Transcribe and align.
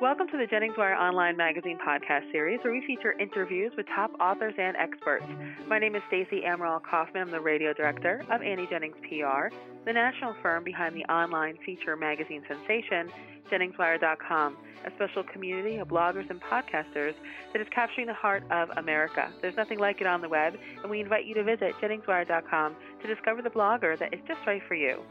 Welcome 0.00 0.28
to 0.28 0.38
the 0.38 0.46
Jennings 0.46 0.78
Wire 0.78 0.94
Online 0.94 1.36
Magazine 1.36 1.76
podcast 1.86 2.32
series, 2.32 2.58
where 2.64 2.72
we 2.72 2.82
feature 2.86 3.12
interviews 3.20 3.70
with 3.76 3.84
top 3.94 4.10
authors 4.18 4.54
and 4.56 4.74
experts. 4.78 5.26
My 5.68 5.78
name 5.78 5.94
is 5.94 6.00
Stacey 6.08 6.40
Amaral 6.40 6.80
Kaufman. 6.82 7.20
I'm 7.20 7.30
the 7.30 7.38
radio 7.38 7.74
director 7.74 8.24
of 8.30 8.40
Annie 8.40 8.66
Jennings 8.70 8.96
PR, 9.02 9.54
the 9.84 9.92
national 9.92 10.34
firm 10.40 10.64
behind 10.64 10.96
the 10.96 11.04
online 11.12 11.58
feature 11.66 11.96
magazine 11.96 12.42
sensation, 12.48 13.12
JenningsWire.com, 13.50 14.56
a 14.84 14.90
special 14.96 15.22
community 15.22 15.76
of 15.76 15.88
bloggers 15.88 16.28
and 16.30 16.40
podcasters 16.40 17.14
that 17.52 17.60
is 17.60 17.68
capturing 17.70 18.06
the 18.06 18.14
heart 18.14 18.42
of 18.50 18.70
America. 18.76 19.30
There's 19.40 19.56
nothing 19.56 19.78
like 19.78 20.00
it 20.00 20.06
on 20.06 20.20
the 20.20 20.28
web, 20.28 20.58
and 20.82 20.90
we 20.90 21.00
invite 21.00 21.26
you 21.26 21.34
to 21.34 21.44
visit 21.44 21.74
JenningsWire.com 21.80 22.76
to 23.02 23.06
discover 23.06 23.42
the 23.42 23.50
blogger 23.50 23.98
that 23.98 24.14
is 24.14 24.20
just 24.26 24.40
right 24.46 24.62
for 24.66 24.74
you. 24.74 25.02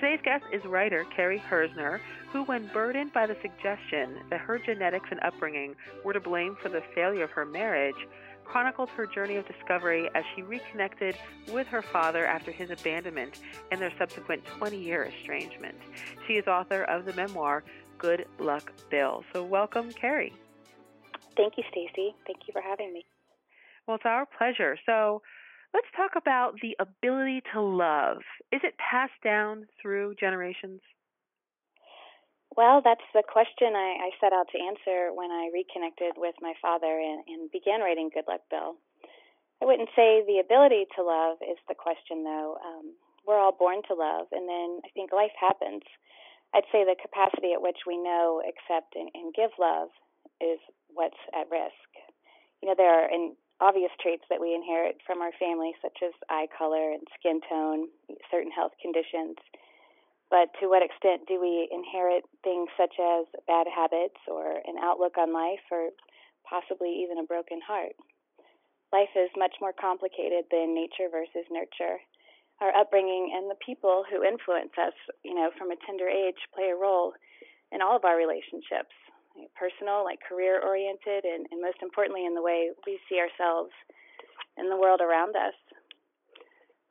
Today's 0.00 0.20
guest 0.24 0.44
is 0.50 0.64
writer 0.64 1.04
Carrie 1.14 1.42
Herzner, 1.50 2.00
who, 2.32 2.44
when 2.44 2.70
burdened 2.72 3.12
by 3.12 3.26
the 3.26 3.36
suggestion 3.42 4.20
that 4.30 4.40
her 4.40 4.58
genetics 4.58 5.08
and 5.10 5.20
upbringing 5.22 5.74
were 6.04 6.14
to 6.14 6.20
blame 6.20 6.56
for 6.62 6.70
the 6.70 6.82
failure 6.94 7.24
of 7.24 7.30
her 7.32 7.44
marriage, 7.44 8.08
chronicled 8.44 8.88
her 8.90 9.06
journey 9.06 9.36
of 9.36 9.46
discovery 9.46 10.08
as 10.14 10.24
she 10.34 10.42
reconnected 10.42 11.16
with 11.52 11.66
her 11.68 11.82
father 11.82 12.26
after 12.26 12.50
his 12.50 12.70
abandonment 12.70 13.40
and 13.70 13.80
their 13.80 13.92
subsequent 13.98 14.44
20 14.44 14.76
year 14.76 15.04
estrangement. 15.04 15.76
She 16.26 16.34
is 16.34 16.46
author 16.46 16.84
of 16.84 17.04
the 17.04 17.12
memoir 17.14 17.64
Good 17.98 18.26
Luck 18.38 18.72
Bill. 18.90 19.24
So, 19.32 19.44
welcome, 19.44 19.92
Carrie. 19.92 20.32
Thank 21.36 21.54
you, 21.56 21.64
Stacey. 21.70 22.14
Thank 22.26 22.40
you 22.46 22.52
for 22.52 22.62
having 22.62 22.92
me. 22.92 23.04
Well, 23.86 23.96
it's 23.96 24.06
our 24.06 24.26
pleasure. 24.26 24.76
So, 24.86 25.22
Let's 25.72 25.86
talk 25.96 26.12
about 26.16 26.54
the 26.60 26.76
ability 26.80 27.42
to 27.52 27.60
love. 27.60 28.18
Is 28.50 28.60
it 28.64 28.74
passed 28.78 29.20
down 29.22 29.66
through 29.80 30.16
generations? 30.18 30.80
Well, 32.56 32.82
that's 32.82 33.06
the 33.14 33.22
question 33.22 33.78
I, 33.78 34.10
I 34.10 34.20
set 34.20 34.32
out 34.32 34.48
to 34.52 34.58
answer 34.58 35.14
when 35.14 35.30
I 35.30 35.50
reconnected 35.54 36.18
with 36.18 36.34
my 36.40 36.54
father 36.60 36.98
and, 36.98 37.22
and 37.28 37.50
began 37.50 37.80
writing 37.80 38.10
Good 38.12 38.26
Luck 38.26 38.42
Bill. 38.50 38.74
I 39.62 39.66
wouldn't 39.66 39.92
say 39.94 40.24
the 40.26 40.40
ability 40.42 40.86
to 40.96 41.04
love 41.04 41.38
is 41.44 41.58
the 41.68 41.78
question, 41.78 42.24
though. 42.24 42.56
Um, 42.64 42.96
we're 43.26 43.38
all 43.38 43.54
born 43.54 43.82
to 43.88 43.94
love, 43.94 44.26
and 44.32 44.48
then 44.48 44.80
I 44.84 44.88
think 44.94 45.12
life 45.12 45.36
happens. 45.38 45.82
I'd 46.54 46.66
say 46.72 46.82
the 46.82 46.98
capacity 46.98 47.52
at 47.54 47.62
which 47.62 47.86
we 47.86 47.96
know, 47.96 48.42
accept, 48.42 48.96
and, 48.96 49.10
and 49.14 49.34
give 49.34 49.54
love 49.60 49.88
is 50.40 50.58
what's 50.88 51.20
at 51.36 51.46
risk. 51.52 51.86
You 52.62 52.68
know, 52.68 52.74
there 52.76 52.90
are, 52.90 53.06
and 53.06 53.36
obvious 53.60 53.92
traits 54.00 54.24
that 54.30 54.40
we 54.40 54.54
inherit 54.56 54.98
from 55.06 55.20
our 55.20 55.32
family, 55.38 55.76
such 55.80 56.00
as 56.02 56.12
eye 56.28 56.48
color 56.56 56.90
and 56.90 57.06
skin 57.20 57.40
tone, 57.46 57.88
certain 58.32 58.50
health 58.50 58.72
conditions. 58.80 59.36
But 60.30 60.54
to 60.60 60.70
what 60.70 60.86
extent 60.86 61.26
do 61.26 61.40
we 61.42 61.66
inherit 61.70 62.22
things 62.44 62.70
such 62.78 62.94
as 63.02 63.26
bad 63.46 63.66
habits 63.66 64.18
or 64.30 64.62
an 64.62 64.78
outlook 64.80 65.18
on 65.18 65.34
life 65.34 65.66
or 65.70 65.90
possibly 66.48 67.02
even 67.02 67.18
a 67.18 67.26
broken 67.26 67.60
heart? 67.60 67.98
Life 68.92 69.10
is 69.14 69.30
much 69.36 69.54
more 69.60 69.74
complicated 69.74 70.46
than 70.50 70.74
nature 70.74 71.10
versus 71.10 71.46
nurture. 71.50 71.98
Our 72.60 72.74
upbringing 72.74 73.34
and 73.34 73.50
the 73.50 73.58
people 73.64 74.04
who 74.06 74.22
influence 74.22 74.74
us, 74.78 74.94
you 75.24 75.34
know, 75.34 75.50
from 75.58 75.70
a 75.70 75.80
tender 75.86 76.08
age 76.08 76.38
play 76.54 76.70
a 76.70 76.78
role 76.78 77.14
in 77.72 77.82
all 77.82 77.96
of 77.96 78.04
our 78.04 78.16
relationships 78.16 78.94
personal, 79.54 80.04
like 80.04 80.18
career 80.26 80.60
oriented, 80.60 81.24
and, 81.24 81.46
and 81.50 81.62
most 81.62 81.78
importantly, 81.82 82.26
in 82.26 82.34
the 82.34 82.42
way 82.42 82.70
we 82.86 82.98
see 83.08 83.18
ourselves 83.18 83.70
in 84.58 84.68
the 84.68 84.76
world 84.76 85.00
around 85.00 85.36
us. 85.36 85.54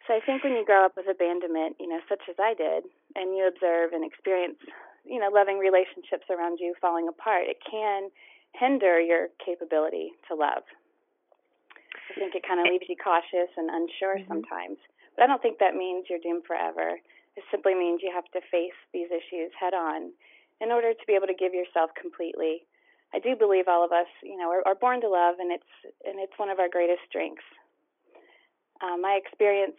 So 0.09 0.17
I 0.17 0.25
think 0.25 0.41
when 0.41 0.57
you 0.57 0.65
grow 0.65 0.89
up 0.89 0.97
with 0.97 1.05
abandonment, 1.05 1.77
you 1.77 1.85
know, 1.85 2.01
such 2.09 2.25
as 2.25 2.33
I 2.41 2.57
did, 2.57 2.89
and 3.13 3.37
you 3.37 3.45
observe 3.45 3.93
and 3.93 4.01
experience, 4.01 4.57
you 5.05 5.21
know, 5.21 5.29
loving 5.29 5.61
relationships 5.61 6.25
around 6.33 6.57
you 6.57 6.73
falling 6.81 7.05
apart, 7.05 7.45
it 7.45 7.61
can 7.61 8.09
hinder 8.57 8.97
your 8.97 9.29
capability 9.37 10.17
to 10.25 10.33
love. 10.33 10.65
I 12.09 12.17
think 12.17 12.33
it 12.33 12.41
kind 12.41 12.57
of 12.57 12.65
leaves 12.65 12.89
you 12.89 12.97
cautious 12.97 13.53
and 13.53 13.69
unsure 13.69 14.17
mm-hmm. 14.17 14.33
sometimes. 14.33 14.81
But 15.13 15.23
I 15.23 15.27
don't 15.29 15.45
think 15.45 15.61
that 15.61 15.77
means 15.77 16.09
you're 16.09 16.17
doomed 16.17 16.49
forever. 16.49 16.97
It 17.37 17.45
simply 17.53 17.77
means 17.77 18.01
you 18.01 18.09
have 18.09 18.25
to 18.33 18.41
face 18.49 18.73
these 18.89 19.13
issues 19.13 19.53
head 19.53 19.77
on 19.77 20.09
in 20.57 20.73
order 20.73 20.89
to 20.89 21.03
be 21.05 21.13
able 21.13 21.29
to 21.29 21.37
give 21.37 21.53
yourself 21.53 21.93
completely. 21.93 22.65
I 23.13 23.21
do 23.21 23.37
believe 23.37 23.69
all 23.69 23.85
of 23.85 23.93
us, 23.93 24.09
you 24.25 24.41
know, 24.41 24.49
are, 24.49 24.65
are 24.65 24.73
born 24.73 25.05
to 25.05 25.09
love, 25.09 25.37
and 25.37 25.53
it's 25.53 25.73
and 26.01 26.17
it's 26.17 26.33
one 26.37 26.49
of 26.49 26.57
our 26.57 26.69
greatest 26.69 27.05
strengths. 27.05 27.45
Um, 28.81 29.01
my 29.01 29.19
experience 29.19 29.77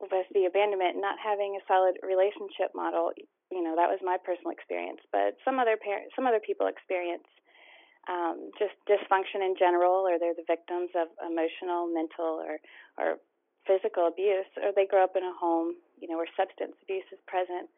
with 0.00 0.26
the 0.32 0.48
abandonment, 0.48 0.96
not 0.96 1.20
having 1.20 1.54
a 1.54 1.66
solid 1.68 2.00
relationship 2.02 2.72
model, 2.74 3.12
you 3.52 3.62
know, 3.62 3.76
that 3.76 3.92
was 3.92 4.00
my 4.02 4.16
personal 4.16 4.50
experience. 4.50 5.00
But 5.12 5.36
some 5.44 5.60
other 5.60 5.76
parents, 5.76 6.16
some 6.16 6.26
other 6.26 6.40
people 6.40 6.66
experience 6.66 7.28
um, 8.08 8.50
just 8.58 8.74
dysfunction 8.88 9.44
in 9.44 9.54
general, 9.60 10.08
or 10.08 10.18
they're 10.18 10.36
the 10.36 10.48
victims 10.48 10.90
of 10.96 11.12
emotional, 11.20 11.86
mental, 11.86 12.40
or 12.40 12.58
or 12.96 13.20
physical 13.68 14.08
abuse, 14.08 14.48
or 14.56 14.72
they 14.72 14.88
grow 14.88 15.04
up 15.04 15.14
in 15.14 15.22
a 15.22 15.36
home, 15.36 15.76
you 16.00 16.08
know, 16.08 16.16
where 16.16 16.30
substance 16.34 16.74
abuse 16.82 17.04
is 17.12 17.20
present 17.28 17.68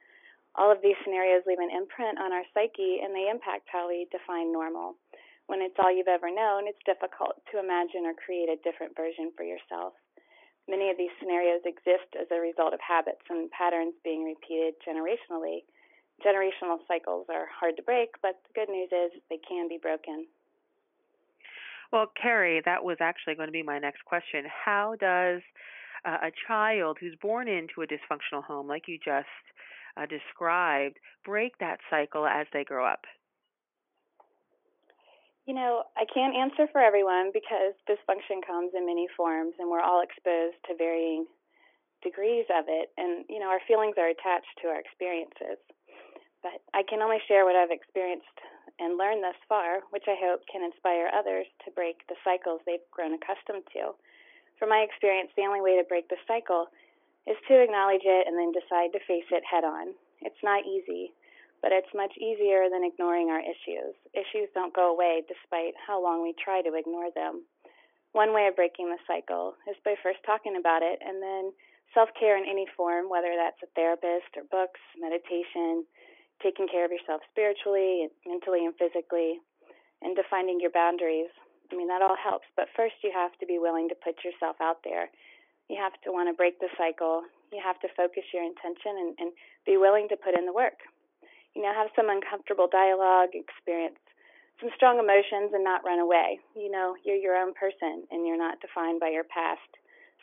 all 0.54 0.70
of 0.70 0.82
these 0.82 0.96
scenarios 1.04 1.42
leave 1.46 1.60
an 1.60 1.72
imprint 1.72 2.20
on 2.20 2.32
our 2.32 2.44
psyche 2.52 3.00
and 3.00 3.14
they 3.14 3.28
impact 3.30 3.68
how 3.72 3.88
we 3.88 4.06
define 4.12 4.52
normal. 4.52 4.96
When 5.46 5.60
it's 5.60 5.76
all 5.80 5.90
you've 5.92 6.12
ever 6.12 6.28
known, 6.28 6.68
it's 6.68 6.80
difficult 6.84 7.40
to 7.52 7.58
imagine 7.58 8.04
or 8.04 8.14
create 8.14 8.48
a 8.48 8.60
different 8.60 8.96
version 8.96 9.32
for 9.36 9.44
yourself. 9.44 9.96
Many 10.68 10.90
of 10.90 10.96
these 10.96 11.10
scenarios 11.18 11.60
exist 11.64 12.14
as 12.18 12.28
a 12.30 12.40
result 12.40 12.72
of 12.72 12.80
habits 12.80 13.22
and 13.28 13.50
patterns 13.50 13.94
being 14.04 14.24
repeated 14.24 14.74
generationally. 14.86 15.64
Generational 16.24 16.78
cycles 16.86 17.26
are 17.28 17.46
hard 17.50 17.76
to 17.76 17.82
break, 17.82 18.10
but 18.22 18.38
the 18.46 18.54
good 18.54 18.70
news 18.70 18.90
is 18.92 19.20
they 19.28 19.38
can 19.38 19.68
be 19.68 19.78
broken. 19.80 20.26
Well, 21.92 22.10
Carrie, 22.20 22.62
that 22.64 22.84
was 22.84 22.96
actually 23.00 23.34
going 23.34 23.48
to 23.48 23.52
be 23.52 23.62
my 23.62 23.78
next 23.78 24.04
question. 24.04 24.44
How 24.64 24.94
does 24.98 25.42
uh, 26.04 26.18
a 26.22 26.32
child 26.46 26.96
who's 27.00 27.16
born 27.20 27.48
into 27.48 27.82
a 27.82 27.86
dysfunctional 27.86 28.44
home, 28.44 28.66
like 28.66 28.88
you 28.88 28.98
just 28.98 29.26
uh, 29.96 30.06
described 30.06 30.98
break 31.24 31.58
that 31.58 31.80
cycle 31.90 32.26
as 32.26 32.46
they 32.52 32.64
grow 32.64 32.86
up? 32.86 33.04
You 35.46 35.54
know, 35.54 35.82
I 35.98 36.06
can't 36.06 36.38
answer 36.38 36.70
for 36.70 36.80
everyone 36.80 37.34
because 37.34 37.74
dysfunction 37.90 38.46
comes 38.46 38.72
in 38.78 38.86
many 38.86 39.08
forms 39.16 39.54
and 39.58 39.68
we're 39.68 39.82
all 39.82 40.02
exposed 40.02 40.54
to 40.70 40.78
varying 40.78 41.26
degrees 42.02 42.46
of 42.50 42.66
it. 42.70 42.94
And, 42.96 43.26
you 43.28 43.42
know, 43.42 43.50
our 43.50 43.62
feelings 43.66 43.98
are 43.98 44.06
attached 44.10 44.54
to 44.62 44.68
our 44.70 44.78
experiences. 44.78 45.58
But 46.42 46.62
I 46.74 46.82
can 46.86 47.02
only 47.02 47.18
share 47.26 47.44
what 47.44 47.58
I've 47.58 47.74
experienced 47.74 48.38
and 48.78 48.98
learned 48.98 49.22
thus 49.22 49.38
far, 49.48 49.82
which 49.90 50.06
I 50.06 50.18
hope 50.18 50.42
can 50.50 50.62
inspire 50.62 51.10
others 51.10 51.46
to 51.66 51.74
break 51.74 52.06
the 52.06 52.18
cycles 52.22 52.62
they've 52.62 52.82
grown 52.90 53.14
accustomed 53.14 53.66
to. 53.74 53.94
From 54.58 54.70
my 54.70 54.86
experience, 54.86 55.30
the 55.34 55.46
only 55.46 55.60
way 55.60 55.74
to 55.78 55.86
break 55.86 56.06
the 56.06 56.22
cycle 56.26 56.70
is 57.26 57.38
to 57.46 57.62
acknowledge 57.62 58.06
it 58.06 58.26
and 58.26 58.38
then 58.38 58.54
decide 58.54 58.94
to 58.94 59.06
face 59.06 59.26
it 59.30 59.42
head 59.46 59.62
on. 59.62 59.94
It's 60.22 60.42
not 60.42 60.66
easy, 60.66 61.14
but 61.62 61.70
it's 61.72 61.94
much 61.94 62.12
easier 62.18 62.66
than 62.66 62.82
ignoring 62.82 63.30
our 63.30 63.40
issues. 63.40 63.94
Issues 64.12 64.50
don't 64.52 64.74
go 64.74 64.90
away 64.90 65.22
despite 65.30 65.78
how 65.78 66.02
long 66.02 66.20
we 66.20 66.34
try 66.34 66.60
to 66.60 66.74
ignore 66.74 67.14
them. 67.14 67.46
One 68.12 68.34
way 68.34 68.50
of 68.50 68.58
breaking 68.58 68.90
the 68.90 69.00
cycle 69.06 69.54
is 69.70 69.78
by 69.86 69.94
first 70.02 70.20
talking 70.26 70.58
about 70.58 70.82
it 70.82 70.98
and 71.00 71.22
then 71.22 71.54
self 71.94 72.10
care 72.18 72.36
in 72.36 72.44
any 72.44 72.66
form, 72.76 73.08
whether 73.08 73.32
that's 73.38 73.62
a 73.62 73.72
therapist 73.72 74.34
or 74.36 74.44
books, 74.50 74.82
meditation, 74.98 75.86
taking 76.42 76.68
care 76.68 76.84
of 76.84 76.92
yourself 76.92 77.22
spiritually, 77.30 78.10
mentally, 78.26 78.66
and 78.66 78.74
physically, 78.76 79.40
and 80.02 80.18
defining 80.18 80.60
your 80.60 80.74
boundaries. 80.74 81.30
I 81.70 81.76
mean, 81.78 81.88
that 81.88 82.02
all 82.02 82.18
helps, 82.18 82.44
but 82.52 82.68
first 82.76 83.00
you 83.00 83.14
have 83.14 83.32
to 83.40 83.46
be 83.46 83.56
willing 83.56 83.88
to 83.88 83.96
put 83.96 84.20
yourself 84.20 84.60
out 84.60 84.84
there 84.84 85.08
you 85.72 85.80
have 85.80 85.96
to 86.04 86.12
want 86.12 86.28
to 86.28 86.36
break 86.36 86.60
the 86.60 86.68
cycle. 86.76 87.22
You 87.48 87.60
have 87.64 87.80
to 87.80 87.88
focus 87.96 88.24
your 88.32 88.44
intention 88.44 88.92
and, 89.00 89.16
and 89.18 89.30
be 89.64 89.80
willing 89.80 90.08
to 90.12 90.16
put 90.20 90.36
in 90.36 90.44
the 90.44 90.52
work. 90.52 90.84
You 91.54 91.62
know, 91.62 91.72
have 91.74 91.92
some 91.94 92.08
uncomfortable 92.08 92.68
dialogue, 92.70 93.34
experience 93.34 93.98
some 94.60 94.70
strong 94.76 95.02
emotions, 95.02 95.50
and 95.52 95.64
not 95.64 95.84
run 95.84 95.98
away. 95.98 96.38
You 96.54 96.70
know, 96.70 96.94
you're 97.04 97.18
your 97.18 97.36
own 97.36 97.52
person 97.52 98.06
and 98.10 98.26
you're 98.26 98.38
not 98.38 98.60
defined 98.60 99.00
by 99.00 99.10
your 99.10 99.24
past. 99.24 99.66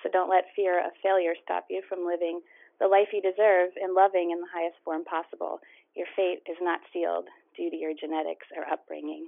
So 0.02 0.10
don't 0.10 0.30
let 0.30 0.46
fear 0.56 0.80
of 0.80 0.96
failure 1.04 1.36
stop 1.44 1.66
you 1.70 1.82
from 1.90 2.08
living 2.08 2.40
the 2.80 2.88
life 2.88 3.12
you 3.12 3.22
deserve 3.22 3.76
and 3.76 3.94
loving 3.94 4.32
in 4.32 4.40
the 4.40 4.48
highest 4.48 4.78
form 4.86 5.04
possible. 5.04 5.60
Your 5.96 6.08
fate 6.16 6.40
is 6.48 6.56
not 6.62 6.80
sealed 6.94 7.28
due 7.58 7.70
to 7.70 7.76
your 7.76 7.92
genetics 8.00 8.48
or 8.56 8.64
upbringing. 8.72 9.28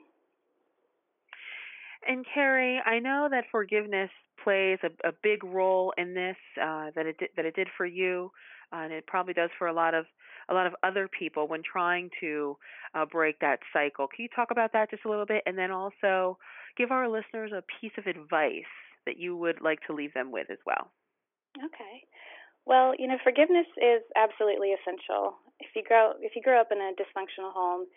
And 2.08 2.26
Carrie, 2.34 2.82
I 2.86 3.00
know 3.00 3.28
that 3.30 3.44
forgiveness 3.52 4.10
plays 4.42 4.80
a, 4.84 5.10
a 5.10 5.12
big 5.22 5.44
role 5.44 5.94
in 5.98 6.14
this 6.14 6.38
uh, 6.60 6.90
that 6.96 7.06
it 7.06 7.18
did, 7.20 7.30
that 7.36 7.46
it 7.46 7.56
did 7.56 7.68
for 7.78 7.86
you, 7.86 8.32
uh, 8.74 8.78
and 8.78 8.94
it 8.94 9.06
probably 9.06 9.34
does 9.34 9.50
for 9.60 9.68
a 9.68 9.74
lot 9.74 9.94
of 9.94 10.06
a 10.52 10.54
lot 10.54 10.68
of 10.68 10.76
other 10.84 11.08
people 11.08 11.48
when 11.48 11.62
trying 11.64 12.10
to 12.20 12.58
uh, 12.94 13.06
break 13.06 13.40
that 13.40 13.60
cycle. 13.72 14.08
Can 14.08 14.24
you 14.24 14.30
talk 14.36 14.52
about 14.52 14.74
that 14.74 14.92
just 14.92 15.06
a 15.06 15.10
little 15.10 15.26
bit, 15.26 15.44
and 15.46 15.58
then 15.58 15.72
also 15.72 16.38
give 16.78 16.92
our 16.92 17.08
listeners 17.08 17.52
a 17.54 17.64
piece 17.80 17.94
of 17.98 18.06
advice 18.06 18.72
that 19.06 19.18
you 19.18 19.38
would 19.38 19.62
like 19.62 19.80
to 19.88 19.94
leave 19.94 20.14
them 20.14 20.32
with 20.32 20.50
as 20.52 20.60
well? 20.66 20.92
Okay. 21.58 22.04
Well, 22.66 22.94
you 23.00 23.08
know, 23.08 23.18
forgiveness 23.24 23.66
is 23.78 24.04
absolutely 24.16 24.70
essential. 24.78 25.36
If 25.60 25.70
you 25.76 25.84
grow 25.88 26.14
if 26.20 26.36
you 26.36 26.42
grow 26.42 26.62
up 26.62 26.72
in 26.72 26.78
a 26.78 26.94
dysfunctional 26.94 27.54
home, 27.54 27.88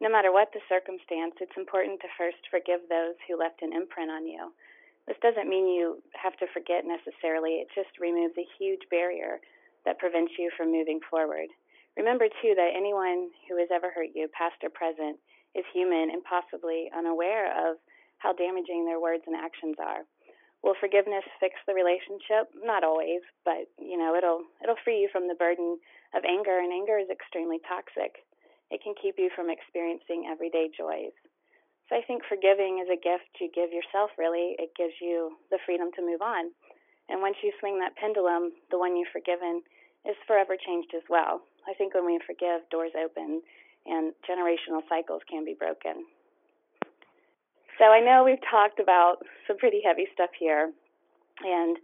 No 0.00 0.08
matter 0.08 0.30
what 0.30 0.52
the 0.54 0.62
circumstance, 0.68 1.34
it's 1.40 1.56
important 1.58 2.00
to 2.00 2.08
first 2.16 2.38
forgive 2.50 2.86
those 2.88 3.18
who 3.26 3.34
left 3.38 3.62
an 3.62 3.72
imprint 3.74 4.10
on 4.10 4.26
you. 4.26 4.52
This 5.06 5.18
doesn't 5.22 5.48
mean 5.48 5.66
you 5.66 6.02
have 6.14 6.36
to 6.38 6.46
forget 6.54 6.86
necessarily, 6.86 7.58
it 7.64 7.68
just 7.74 7.98
removes 7.98 8.38
a 8.38 8.46
huge 8.58 8.82
barrier 8.90 9.40
that 9.84 9.98
prevents 9.98 10.32
you 10.38 10.50
from 10.56 10.70
moving 10.70 11.00
forward. 11.10 11.48
Remember, 11.98 12.30
too, 12.40 12.54
that 12.54 12.78
anyone 12.78 13.34
who 13.50 13.58
has 13.58 13.68
ever 13.74 13.90
hurt 13.90 14.14
you, 14.14 14.30
past 14.30 14.62
or 14.62 14.70
present, 14.70 15.18
is 15.58 15.66
human 15.74 16.14
and 16.14 16.22
possibly 16.22 16.86
unaware 16.96 17.50
of 17.50 17.76
how 18.18 18.32
damaging 18.32 18.86
their 18.86 19.02
words 19.02 19.26
and 19.26 19.34
actions 19.34 19.76
are. 19.82 20.06
Will 20.62 20.78
forgiveness 20.78 21.26
fix 21.38 21.54
the 21.66 21.74
relationship? 21.74 22.50
Not 22.54 22.82
always, 22.82 23.22
but 23.44 23.70
you 23.78 23.98
know, 23.98 24.14
it'll 24.14 24.42
it'll 24.62 24.80
free 24.82 24.98
you 24.98 25.08
from 25.10 25.28
the 25.28 25.38
burden 25.38 25.78
of 26.14 26.24
anger 26.26 26.58
and 26.58 26.72
anger 26.72 26.98
is 26.98 27.10
extremely 27.10 27.58
toxic. 27.66 28.26
It 28.70 28.82
can 28.82 28.94
keep 28.98 29.18
you 29.18 29.30
from 29.34 29.50
experiencing 29.50 30.26
everyday 30.30 30.68
joys. 30.70 31.14
So 31.88 31.96
I 31.96 32.02
think 32.04 32.22
forgiving 32.28 32.82
is 32.82 32.90
a 32.90 33.00
gift 33.00 33.38
you 33.40 33.48
give 33.54 33.72
yourself, 33.72 34.10
really. 34.18 34.58
It 34.58 34.76
gives 34.76 34.94
you 35.00 35.38
the 35.50 35.62
freedom 35.64 35.88
to 35.96 36.04
move 36.04 36.20
on. 36.20 36.52
And 37.08 37.22
once 37.22 37.40
you 37.42 37.52
swing 37.60 37.78
that 37.80 37.96
pendulum, 37.96 38.52
the 38.70 38.78
one 38.78 38.94
you've 38.94 39.14
forgiven 39.14 39.62
is 40.04 40.16
forever 40.26 40.56
changed 40.58 40.92
as 40.94 41.06
well. 41.08 41.40
I 41.68 41.74
think 41.74 41.94
when 41.94 42.06
we 42.06 42.18
forgive, 42.26 42.64
doors 42.70 42.92
open 42.96 43.42
and 43.86 44.12
generational 44.24 44.82
cycles 44.88 45.22
can 45.28 45.44
be 45.44 45.54
broken. 45.54 46.04
So 47.78 47.84
I 47.86 48.00
know 48.00 48.24
we've 48.24 48.42
talked 48.50 48.80
about 48.80 49.22
some 49.46 49.56
pretty 49.58 49.80
heavy 49.84 50.08
stuff 50.12 50.30
here. 50.38 50.72
And 51.44 51.76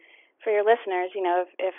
for 0.43 0.51
your 0.51 0.65
listeners, 0.65 1.15
you 1.15 1.23
know, 1.23 1.45
if, 1.47 1.51
if 1.59 1.77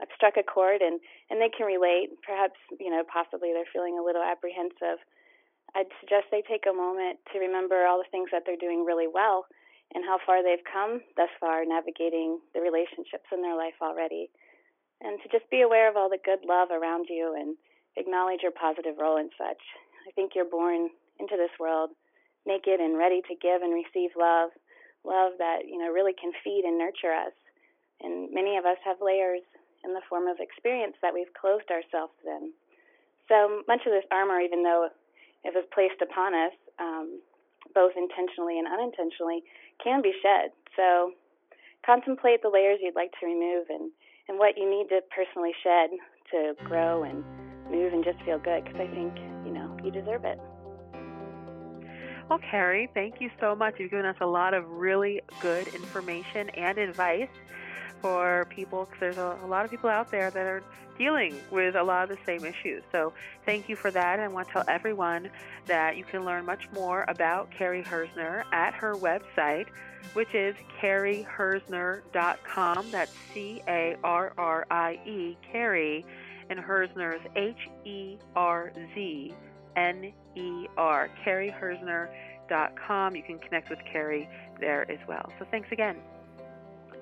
I've 0.00 0.12
struck 0.14 0.36
a 0.36 0.44
chord 0.44 0.80
and, 0.82 1.00
and 1.30 1.40
they 1.40 1.50
can 1.50 1.66
relate, 1.66 2.14
perhaps, 2.22 2.60
you 2.78 2.90
know, 2.90 3.02
possibly 3.02 3.50
they're 3.52 3.68
feeling 3.72 3.98
a 3.98 4.04
little 4.04 4.22
apprehensive 4.22 5.02
I'd 5.76 5.92
suggest 6.00 6.32
they 6.32 6.40
take 6.40 6.64
a 6.64 6.72
moment 6.72 7.20
to 7.32 7.38
remember 7.38 7.84
all 7.84 7.98
the 7.98 8.08
things 8.08 8.32
that 8.32 8.44
they're 8.48 8.56
doing 8.56 8.88
really 8.88 9.04
well 9.04 9.44
and 9.92 10.04
how 10.04 10.16
far 10.24 10.42
they've 10.42 10.64
come 10.64 11.04
thus 11.20 11.28
far 11.38 11.64
navigating 11.68 12.40
the 12.56 12.64
relationships 12.64 13.28
in 13.28 13.42
their 13.42 13.54
life 13.54 13.76
already. 13.82 14.30
And 15.00 15.20
to 15.22 15.28
just 15.28 15.50
be 15.50 15.60
aware 15.60 15.88
of 15.90 15.96
all 15.96 16.08
the 16.08 16.22
good 16.24 16.40
love 16.46 16.68
around 16.70 17.06
you 17.10 17.34
and 17.38 17.56
acknowledge 17.96 18.40
your 18.42 18.52
positive 18.52 18.96
role 18.98 19.16
in 19.16 19.30
such. 19.36 19.60
I 20.08 20.10
think 20.12 20.32
you're 20.34 20.48
born 20.48 20.88
into 21.20 21.36
this 21.36 21.52
world 21.58 21.90
naked 22.46 22.80
and 22.80 22.96
ready 22.96 23.20
to 23.26 23.34
give 23.42 23.60
and 23.60 23.74
receive 23.74 24.14
love, 24.16 24.50
love 25.04 25.32
that, 25.38 25.66
you 25.66 25.78
know, 25.78 25.90
really 25.90 26.14
can 26.14 26.30
feed 26.44 26.62
and 26.64 26.78
nurture 26.78 27.12
us. 27.12 27.34
And 28.00 28.30
many 28.32 28.56
of 28.56 28.64
us 28.64 28.78
have 28.84 29.02
layers 29.02 29.42
in 29.84 29.94
the 29.94 30.04
form 30.08 30.28
of 30.28 30.38
experience 30.38 30.94
that 31.02 31.12
we've 31.12 31.32
clothed 31.34 31.70
ourselves 31.70 32.14
in. 32.24 32.52
So 33.28 33.62
much 33.66 33.82
of 33.86 33.92
this 33.92 34.06
armor, 34.12 34.40
even 34.40 34.62
though 34.62 34.88
it 35.44 35.52
was 35.54 35.66
placed 35.74 36.00
upon 36.00 36.34
us, 36.34 36.54
um, 36.78 37.20
both 37.74 37.92
intentionally 37.98 38.58
and 38.58 38.68
unintentionally, 38.70 39.42
can 39.82 40.02
be 40.02 40.14
shed. 40.22 40.54
So 40.76 41.12
contemplate 41.84 42.42
the 42.42 42.48
layers 42.48 42.78
you'd 42.80 42.94
like 42.94 43.12
to 43.20 43.26
remove 43.26 43.66
and, 43.70 43.90
and 44.28 44.38
what 44.38 44.56
you 44.56 44.68
need 44.68 44.88
to 44.88 45.00
personally 45.14 45.52
shed 45.62 45.90
to 46.32 46.54
grow 46.64 47.04
and 47.04 47.24
move 47.70 47.92
and 47.92 48.04
just 48.04 48.22
feel 48.24 48.38
good 48.38 48.64
because 48.64 48.80
I 48.80 48.86
think, 48.94 49.16
you 49.44 49.52
know, 49.52 49.76
you 49.82 49.90
deserve 49.90 50.24
it. 50.24 50.38
Well, 52.28 52.40
Carrie, 52.50 52.88
thank 52.92 53.20
you 53.20 53.30
so 53.40 53.54
much. 53.54 53.74
You've 53.78 53.92
given 53.92 54.06
us 54.06 54.16
a 54.20 54.26
lot 54.26 54.52
of 54.52 54.68
really 54.68 55.20
good 55.40 55.68
information 55.68 56.50
and 56.56 56.76
advice 56.78 57.28
for 58.06 58.46
people 58.50 58.84
because 58.84 59.00
there's 59.00 59.18
a, 59.18 59.36
a, 59.42 59.48
lot 59.48 59.64
of 59.64 59.70
people 59.70 59.90
out 59.90 60.12
there 60.12 60.30
that 60.30 60.46
are 60.46 60.62
dealing 60.96 61.34
with 61.50 61.74
a 61.74 61.82
lot 61.82 62.08
of 62.08 62.16
the 62.16 62.24
same 62.24 62.44
issues. 62.44 62.84
So 62.92 63.12
thank 63.44 63.68
you 63.68 63.74
for 63.74 63.90
that. 63.90 64.20
And 64.20 64.22
I 64.22 64.28
want 64.28 64.46
to 64.46 64.52
tell 64.52 64.62
everyone 64.68 65.28
that 65.66 65.96
you 65.96 66.04
can 66.04 66.24
learn 66.24 66.44
much 66.44 66.70
more 66.72 67.04
about 67.08 67.50
Carrie 67.50 67.82
Herzner 67.82 68.44
at 68.52 68.74
her 68.74 68.94
website, 68.94 69.66
which 70.12 70.32
is 70.34 70.54
carrieherzner.com. 70.80 72.90
That's 72.92 73.12
C 73.34 73.60
A 73.66 73.96
R 74.04 74.32
R 74.38 74.66
I 74.70 75.00
E, 75.04 75.36
Carrie, 75.50 76.06
and 76.48 76.60
Herzner 76.60 77.16
is 77.16 77.22
H 77.34 77.68
E 77.84 78.18
R 78.36 78.72
Z 78.94 79.34
N 79.74 80.12
E 80.36 80.68
R, 80.76 81.10
carrieherzner.com. 81.24 83.16
You 83.16 83.22
can 83.24 83.40
connect 83.40 83.68
with 83.68 83.80
Carrie 83.90 84.28
there 84.60 84.88
as 84.90 85.00
well. 85.08 85.32
So 85.40 85.46
thanks 85.50 85.72
again. 85.72 85.96